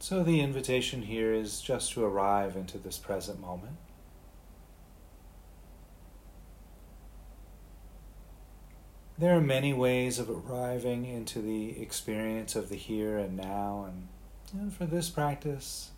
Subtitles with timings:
[0.00, 3.76] So the invitation here is just to arrive into this present moment.
[9.18, 14.08] There are many ways of arriving into the experience of the here and now, and,
[14.52, 15.90] and for this practice,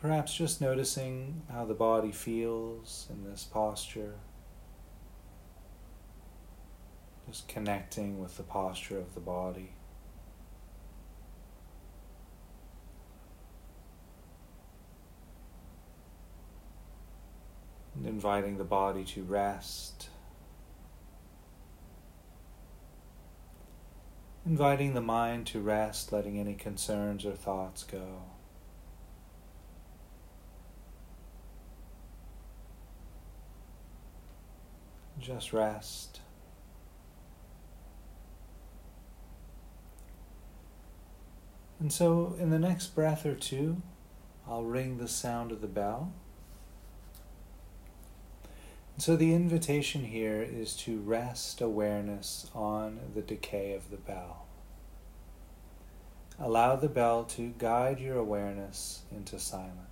[0.00, 4.14] perhaps just noticing how the body feels in this posture,
[7.28, 9.72] just connecting with the posture of the body.
[18.00, 20.08] And inviting the body to rest.
[24.46, 28.22] Inviting the mind to rest, letting any concerns or thoughts go.
[35.18, 36.20] Just rest.
[41.78, 43.82] And so, in the next breath or two,
[44.48, 46.14] I'll ring the sound of the bell.
[49.00, 54.44] So, the invitation here is to rest awareness on the decay of the bell.
[56.38, 59.89] Allow the bell to guide your awareness into silence.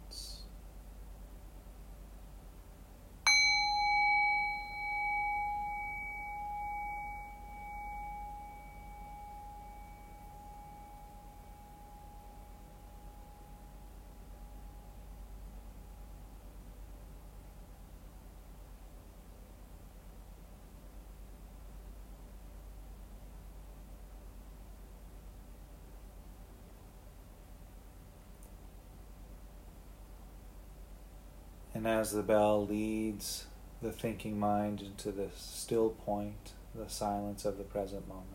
[31.78, 33.46] And as the bell leads
[33.80, 38.26] the thinking mind into the still point, the silence of the present moment,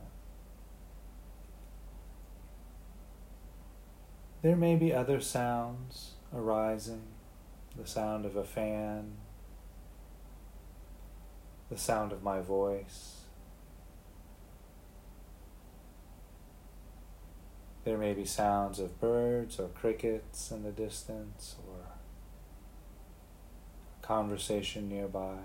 [4.44, 7.02] there may be other sounds arising.
[7.78, 9.16] The sound of a fan,
[11.70, 13.24] the sound of my voice.
[17.84, 21.73] There may be sounds of birds or crickets in the distance or
[24.04, 25.38] conversation nearby.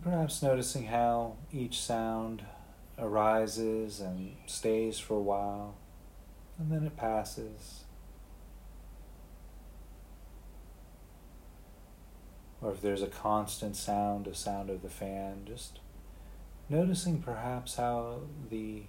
[0.00, 2.44] Perhaps noticing how each sound
[2.98, 5.74] arises and stays for a while,
[6.56, 7.84] and then it passes.
[12.62, 15.80] Or if there's a constant sound, a sound of the fan, just
[16.70, 18.20] Noticing perhaps how
[18.50, 18.82] the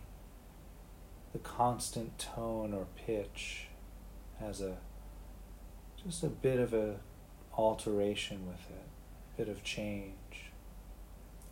[1.32, 3.68] the constant tone or pitch
[4.40, 4.78] has a
[6.04, 6.96] just a bit of a
[7.58, 8.88] alteration with it,
[9.34, 10.52] a bit of change,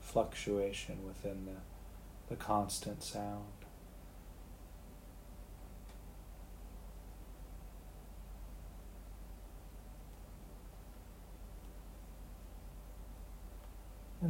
[0.01, 3.56] fluctuation within the, the constant sound.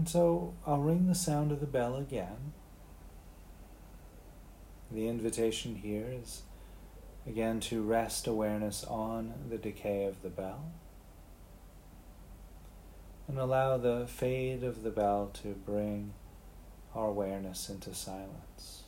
[0.08, 2.54] So I'll ring the sound of the bell again.
[4.90, 6.44] The invitation here is
[7.28, 10.72] again to rest awareness on the decay of the bell
[13.28, 16.14] and allow the fade of the bell to bring
[16.96, 18.84] our awareness into silence.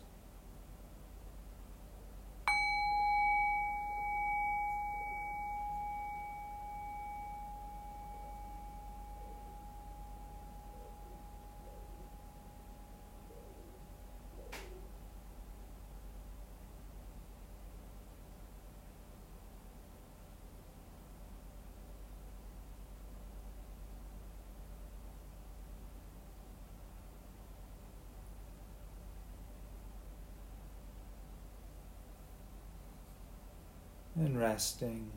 [34.20, 35.10] And resting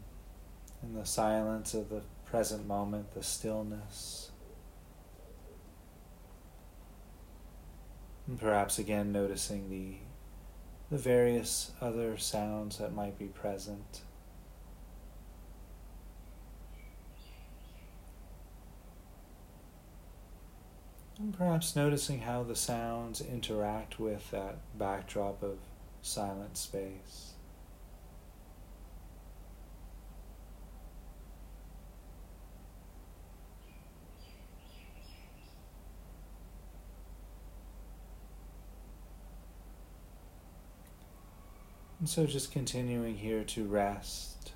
[0.83, 4.31] in the silence of the present moment, the stillness.
[8.29, 9.97] And perhaps again noticing the,
[10.91, 14.03] the various other sounds that might be present.
[21.19, 25.59] And perhaps noticing how the sounds interact with that backdrop of
[26.03, 27.32] silent space.
[42.03, 44.51] And so just continuing here to rest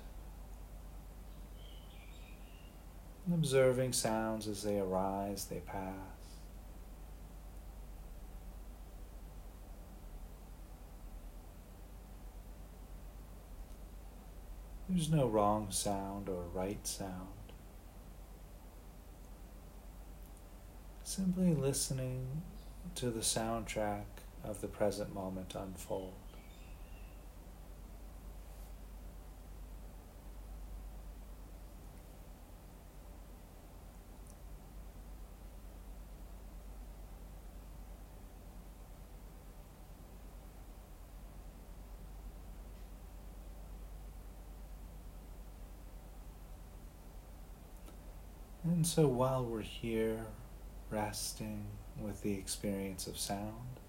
[3.25, 5.93] and observing sounds as they arise, they pass.
[14.89, 17.29] There's no wrong sound or right sound.
[21.05, 22.27] Simply listening
[22.95, 24.03] to the soundtrack
[24.43, 26.26] of the present moment unfold.
[48.87, 50.27] And so while we're here
[50.89, 51.65] resting
[51.99, 53.81] with the experience of sound,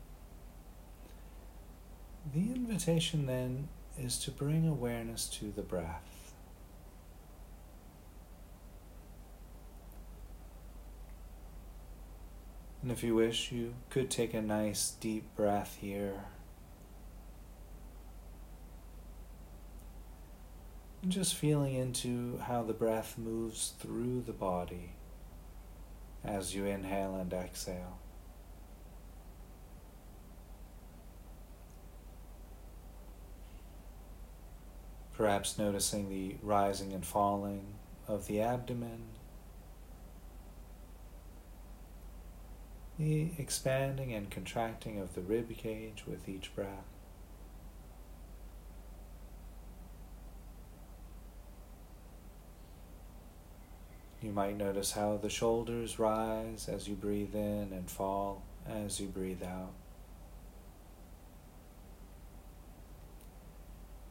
[2.34, 6.34] the invitation then is to bring awareness to the breath.
[12.82, 16.24] And if you wish, you could take a nice deep breath here.
[21.06, 24.94] Just feeling into how the breath moves through the body
[26.24, 27.98] as you inhale and exhale.
[35.12, 37.74] Perhaps noticing the rising and falling
[38.06, 39.02] of the abdomen,
[42.98, 46.97] the expanding and contracting of the rib cage with each breath.
[54.20, 59.06] You might notice how the shoulders rise as you breathe in and fall as you
[59.06, 59.72] breathe out.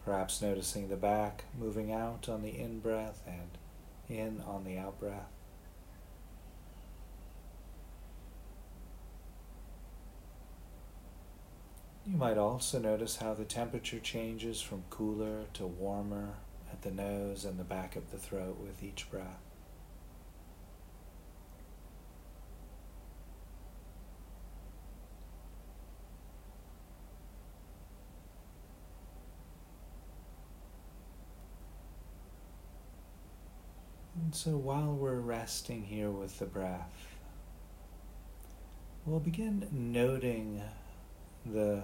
[0.06, 3.58] Perhaps noticing the back moving out on the in breath and
[4.08, 5.28] in on the out breath.
[12.06, 16.36] You might also notice how the temperature changes from cooler to warmer
[16.72, 19.42] at the nose and the back of the throat with each breath.
[34.16, 37.08] And so while we're resting here with the breath,
[39.04, 40.62] we'll begin noting
[41.44, 41.82] the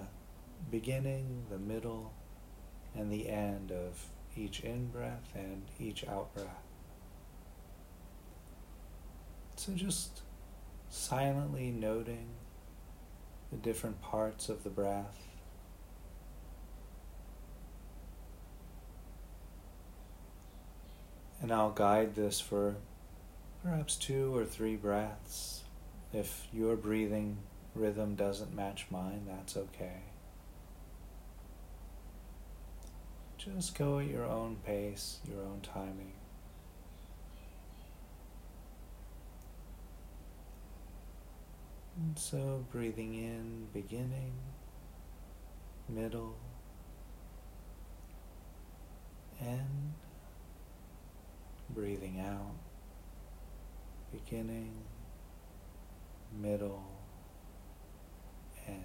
[0.70, 2.14] beginning, the middle,
[2.94, 4.06] and the end of
[4.38, 6.62] each in breath and each out breath.
[9.56, 10.22] So just
[10.90, 12.28] silently noting
[13.50, 15.18] the different parts of the breath
[21.44, 22.78] And I'll guide this for
[23.64, 25.64] perhaps two or three breaths.
[26.14, 27.40] If your breathing
[27.76, 30.04] rhythm doesn't match mine, that's okay.
[33.38, 36.14] Just go at your own pace, your own timing.
[41.98, 44.32] And so breathing in, beginning,
[45.90, 46.38] middle,
[49.42, 49.94] end
[51.74, 52.56] breathing out,
[54.12, 54.72] beginning,
[56.40, 56.84] middle,
[58.68, 58.84] end.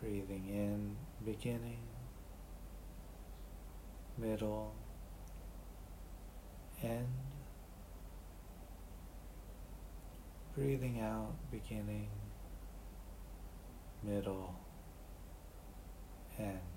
[0.00, 1.78] Breathing in, beginning,
[4.18, 4.74] middle,
[6.82, 7.06] end.
[10.54, 12.08] Breathing out, beginning,
[14.02, 14.54] middle,
[16.38, 16.71] end.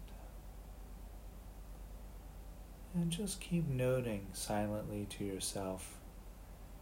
[2.95, 5.97] And just keep noting silently to yourself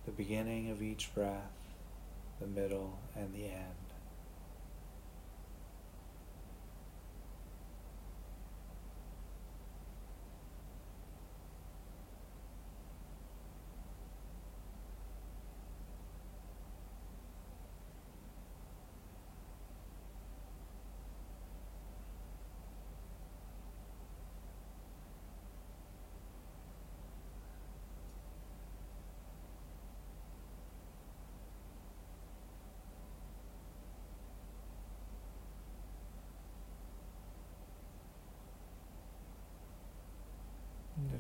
[0.06, 1.74] the beginning of each breath,
[2.40, 3.83] the middle, and the end.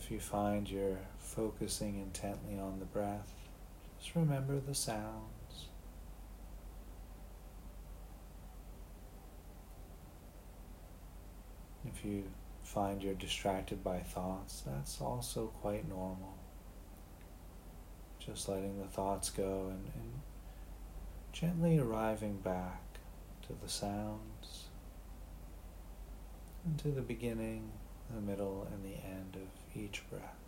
[0.03, 3.33] If you find you're focusing intently on the breath,
[4.01, 5.69] just remember the sounds.
[11.85, 12.25] If you
[12.63, 16.37] find you're distracted by thoughts, that's also quite normal.
[18.19, 20.19] Just letting the thoughts go and, and
[21.31, 22.81] gently arriving back
[23.47, 24.65] to the sounds
[26.65, 27.71] and to the beginning,
[28.13, 30.42] the middle, and the end of each breath.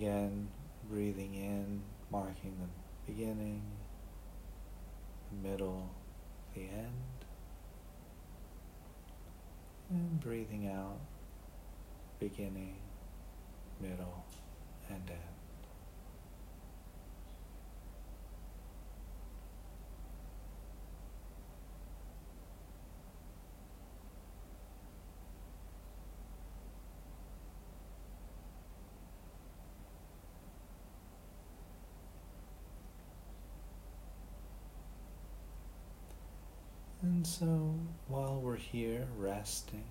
[0.00, 0.48] Again,
[0.90, 3.60] breathing in, marking the beginning,
[5.30, 5.90] the middle,
[6.54, 6.88] the end.
[9.90, 11.00] And breathing out,
[12.18, 12.76] beginning,
[13.82, 14.24] middle,
[14.88, 15.29] and end.
[37.20, 39.84] And so while we're here resting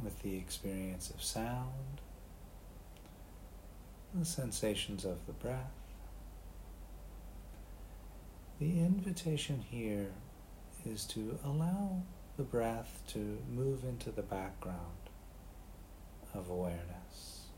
[0.00, 2.00] with the experience of sound,
[4.14, 5.74] the sensations of the breath,
[8.60, 10.12] the invitation here
[10.88, 12.00] is to allow
[12.36, 15.10] the breath to move into the background
[16.32, 17.48] of awareness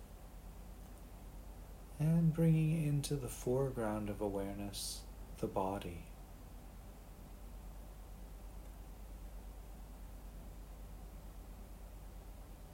[1.98, 5.00] and bringing into the foreground of awareness
[5.40, 6.07] the body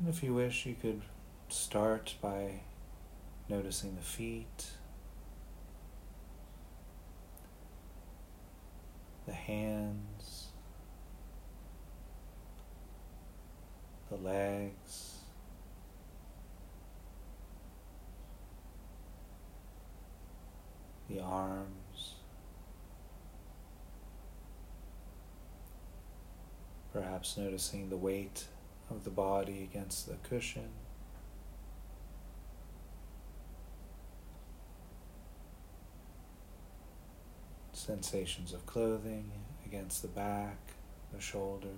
[0.05, 1.01] And if you wish, you could
[1.49, 2.61] start by
[3.49, 4.67] noticing the feet,
[9.25, 10.49] the hands,
[14.11, 15.21] the legs,
[21.09, 22.17] the arms,
[26.93, 28.49] perhaps noticing the weight
[28.91, 30.71] of the body against the cushion.
[37.73, 39.31] Sensations of clothing
[39.67, 40.59] against the back,
[41.13, 41.71] the shoulders.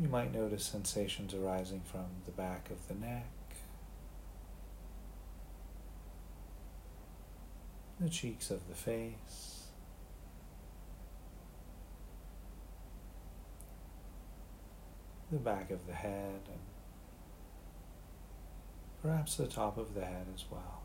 [0.00, 3.26] You might notice sensations arising from the back of the neck,
[8.02, 9.66] the cheeks of the face.
[15.30, 16.58] The back of the head and
[19.02, 20.82] perhaps the top of the head as well.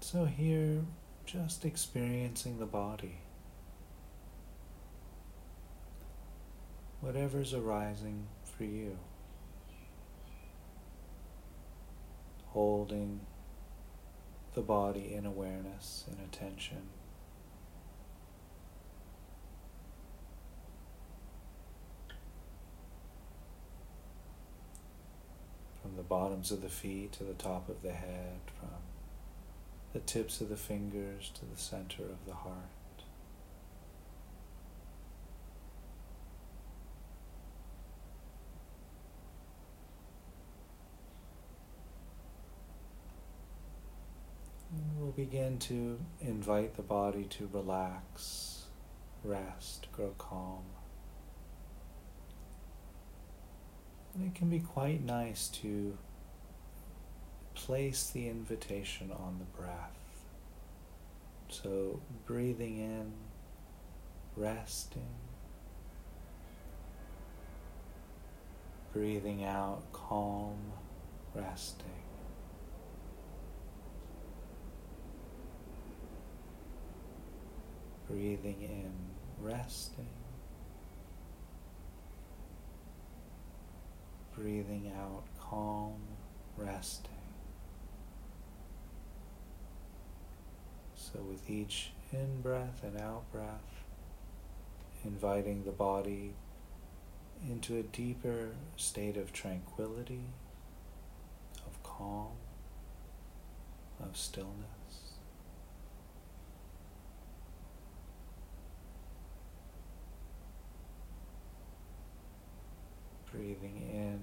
[0.00, 0.84] So, here,
[1.24, 3.16] just experiencing the body.
[7.04, 8.96] Whatever's arising for you.
[12.46, 13.20] Holding
[14.54, 16.88] the body in awareness, and attention.
[25.82, 28.68] From the bottoms of the feet to the top of the head, from
[29.92, 32.83] the tips of the fingers to the center of the heart.
[45.16, 48.64] Begin to invite the body to relax,
[49.22, 50.64] rest, grow calm.
[54.14, 55.96] And it can be quite nice to
[57.54, 59.90] place the invitation on the breath.
[61.48, 63.12] So, breathing in,
[64.36, 65.02] resting,
[68.92, 70.56] breathing out, calm,
[71.34, 72.03] resting.
[78.08, 78.92] Breathing in,
[79.40, 80.08] resting,
[84.36, 85.94] breathing out, calm,
[86.56, 87.10] resting.
[90.96, 93.84] So, with each in breath and out breath,
[95.04, 96.34] inviting the body
[97.48, 100.24] into a deeper state of tranquility,
[101.66, 102.32] of calm,
[104.02, 105.13] of stillness.
[113.34, 114.20] Breathing in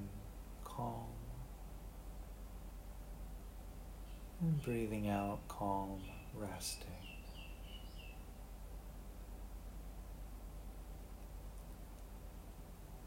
[0.63, 1.07] calm
[4.41, 6.01] and breathing out calm,
[6.33, 6.87] resting.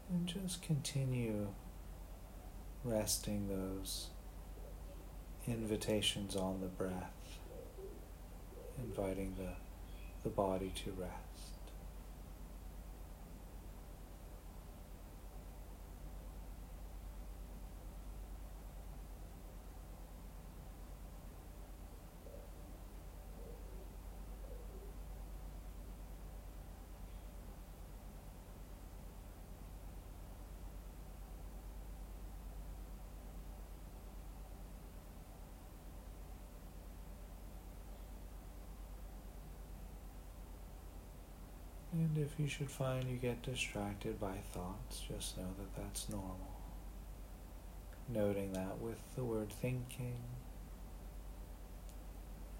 [0.09, 1.49] And just continue
[2.83, 4.07] resting those
[5.47, 7.11] invitations on the breath,
[8.77, 9.49] inviting the,
[10.23, 11.34] the body to rest.
[42.15, 46.55] And if you should find you get distracted by thoughts, just know that that's normal.
[48.07, 50.15] Noting that with the word thinking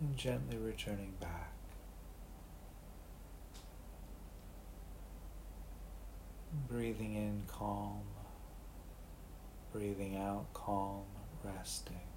[0.01, 1.53] and gently returning back.
[6.67, 8.01] Breathing in calm,
[9.71, 11.03] breathing out calm,
[11.45, 12.14] resting.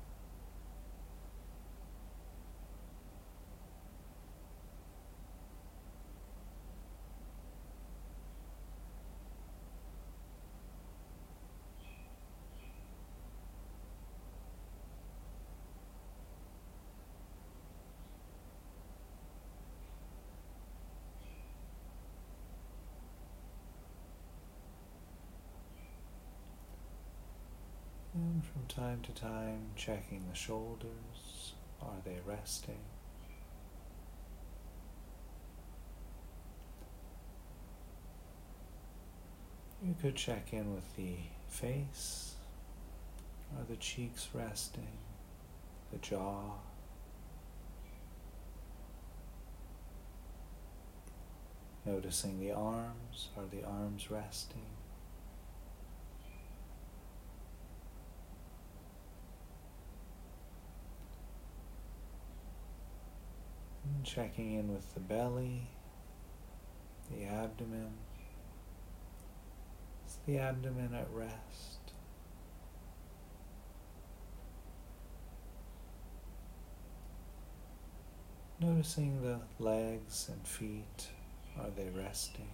[28.18, 31.54] And from time to time, checking the shoulders.
[31.80, 32.80] Are they resting?
[39.84, 41.14] You could check in with the
[41.46, 42.34] face.
[43.56, 44.98] Are the cheeks resting?
[45.92, 46.54] The jaw?
[51.86, 53.28] Noticing the arms.
[53.36, 54.77] Are the arms resting?
[64.04, 65.68] Checking in with the belly,
[67.10, 67.92] the abdomen.
[70.06, 71.34] Is the abdomen at rest?
[78.60, 81.08] Noticing the legs and feet,
[81.58, 82.48] are they resting?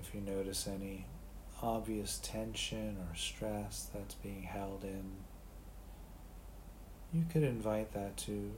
[0.00, 1.06] If you notice any
[1.62, 5.12] obvious tension or stress that's being held in,
[7.12, 8.52] you could invite that to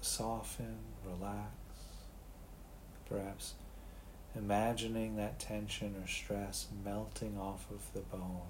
[0.00, 1.50] soften, relax,
[3.08, 3.54] perhaps
[4.36, 8.40] imagining that tension or stress melting off of the bone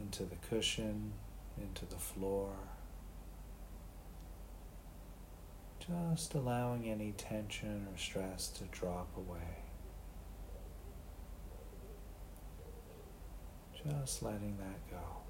[0.00, 1.12] into the cushion,
[1.60, 2.52] into the floor.
[5.86, 9.58] Just allowing any tension or stress to drop away.
[13.84, 15.25] Just letting that go.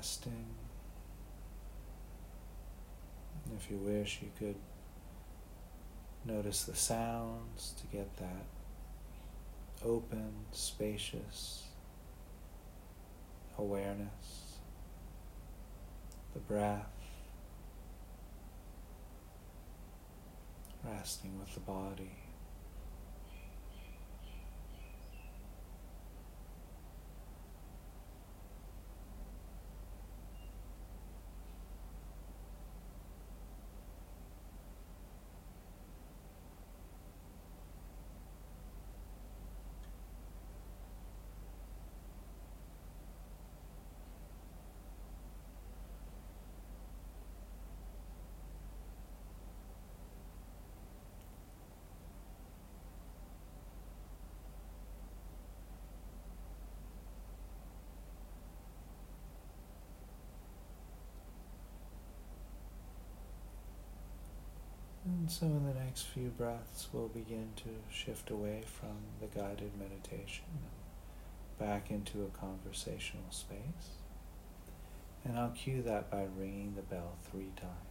[0.00, 0.46] Resting.
[3.54, 4.56] If you wish, you could
[6.24, 8.46] notice the sounds to get that
[9.84, 11.64] open, spacious
[13.58, 14.54] awareness,
[16.32, 16.86] the breath,
[20.82, 22.29] resting with the body.
[65.30, 70.46] So, in the next few breaths, we'll begin to shift away from the guided meditation
[71.56, 73.94] back into a conversational space.
[75.24, 77.89] And I'll cue that by ringing the bell three times.